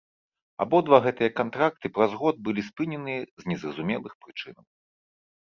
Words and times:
Абодва 0.63 0.97
гэтыя 1.05 1.33
кантракты 1.39 1.91
праз 1.97 2.11
год 2.23 2.41
былі 2.49 2.65
спыненыя 2.69 3.21
з 3.45 3.53
незразумелых 3.53 4.13
прычынаў. 4.27 4.65